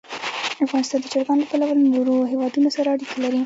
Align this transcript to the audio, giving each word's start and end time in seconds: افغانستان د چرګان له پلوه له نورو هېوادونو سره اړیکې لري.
افغانستان 0.65 0.99
د 1.01 1.05
چرګان 1.13 1.37
له 1.39 1.47
پلوه 1.49 1.71
له 1.79 1.83
نورو 1.95 2.15
هېوادونو 2.31 2.69
سره 2.75 2.87
اړیکې 2.93 3.17
لري. 3.23 3.39